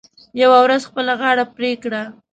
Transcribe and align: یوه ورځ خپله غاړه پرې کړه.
یوه 0.41 0.57
ورځ 0.65 0.81
خپله 0.89 1.13
غاړه 1.21 1.45
پرې 1.55 1.71
کړه. 1.83 2.03